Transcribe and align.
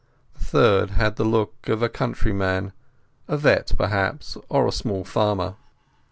The 0.33 0.39
third 0.43 0.89
had 0.89 1.17
the 1.17 1.23
look 1.23 1.69
of 1.69 1.83
a 1.83 1.87
countryman—a 1.87 3.37
vet, 3.37 3.73
perhaps, 3.77 4.35
or 4.49 4.65
a 4.67 4.71
small 4.71 5.03
farmer. 5.05 5.57